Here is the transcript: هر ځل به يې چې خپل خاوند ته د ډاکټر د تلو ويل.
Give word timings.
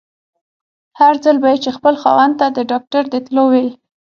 هر 0.99 1.13
ځل 1.23 1.35
به 1.41 1.47
يې 1.51 1.57
چې 1.63 1.69
خپل 1.77 1.93
خاوند 2.01 2.33
ته 2.39 2.47
د 2.57 2.59
ډاکټر 2.71 3.03
د 3.09 3.15
تلو 3.25 3.43
ويل. 3.51 3.69